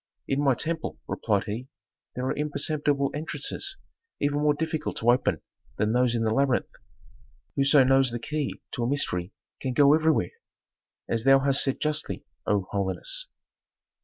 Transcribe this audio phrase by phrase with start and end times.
[0.27, 1.67] "In my temple," replied he,
[2.15, 3.77] "there are imperceptible entrances
[4.19, 5.43] even more difficult to open
[5.77, 6.71] than those in the labyrinth.
[7.55, 10.31] Whoso knows the key to a mystery can go everywhere,
[11.07, 13.27] as thou hast said justly, O holiness."